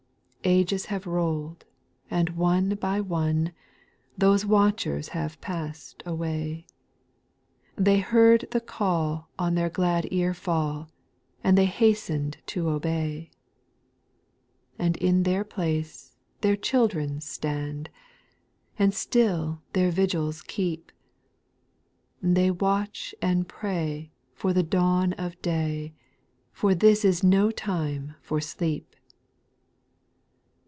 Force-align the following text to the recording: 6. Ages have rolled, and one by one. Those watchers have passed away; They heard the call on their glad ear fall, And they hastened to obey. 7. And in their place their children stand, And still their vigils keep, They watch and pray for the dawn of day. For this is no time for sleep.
6. 0.43 0.47
Ages 0.49 0.85
have 0.87 1.05
rolled, 1.05 1.65
and 2.09 2.31
one 2.31 2.69
by 2.73 2.99
one. 2.99 3.53
Those 4.17 4.43
watchers 4.43 5.09
have 5.09 5.39
passed 5.39 6.01
away; 6.03 6.65
They 7.75 7.99
heard 7.99 8.47
the 8.49 8.59
call 8.59 9.29
on 9.37 9.53
their 9.53 9.69
glad 9.69 10.07
ear 10.09 10.33
fall, 10.33 10.89
And 11.43 11.55
they 11.55 11.67
hastened 11.67 12.37
to 12.47 12.69
obey. 12.69 13.29
7. 14.77 14.85
And 14.87 14.97
in 14.97 15.23
their 15.23 15.43
place 15.43 16.15
their 16.41 16.55
children 16.55 17.21
stand, 17.21 17.91
And 18.79 18.95
still 18.95 19.61
their 19.73 19.91
vigils 19.91 20.41
keep, 20.41 20.91
They 22.19 22.49
watch 22.49 23.13
and 23.21 23.47
pray 23.47 24.11
for 24.33 24.53
the 24.53 24.63
dawn 24.63 25.13
of 25.13 25.39
day. 25.43 25.93
For 26.51 26.73
this 26.73 27.05
is 27.05 27.23
no 27.23 27.51
time 27.51 28.15
for 28.23 28.41
sleep. 28.41 28.87